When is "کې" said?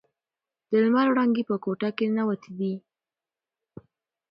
1.97-2.05